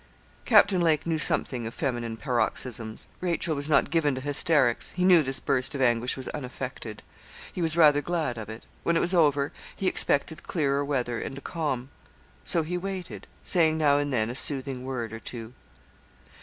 [0.45, 3.07] Captain Lake knew something of feminine paroxysms.
[3.19, 4.89] Rachel was not given to hysterics.
[4.95, 7.03] He knew this burst of anguish was unaffected.
[7.53, 8.65] He was rather glad of it.
[8.81, 11.91] When it was over he expected clearer weather and a calm.
[12.43, 15.53] So he waited, saying now and then a soothing word or two.